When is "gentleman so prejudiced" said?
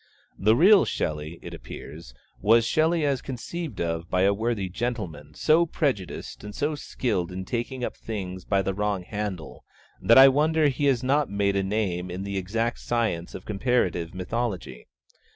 4.67-6.43